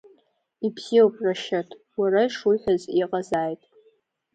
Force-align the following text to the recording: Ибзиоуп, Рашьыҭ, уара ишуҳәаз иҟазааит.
Ибзиоуп, 0.65 1.15
Рашьыҭ, 1.25 1.69
уара 1.99 2.21
ишуҳәаз 2.27 2.83
иҟазааит. 3.01 3.61